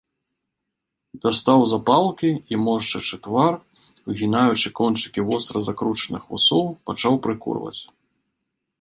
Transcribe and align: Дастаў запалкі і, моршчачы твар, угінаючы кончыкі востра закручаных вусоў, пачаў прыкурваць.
Дастаў 1.25 1.59
запалкі 1.73 2.31
і, 2.55 2.59
моршчачы 2.65 3.15
твар, 3.29 3.53
угінаючы 4.15 4.67
кончыкі 4.83 5.21
востра 5.31 5.59
закручаных 5.71 6.23
вусоў, 6.33 6.65
пачаў 6.89 7.13
прыкурваць. 7.29 7.81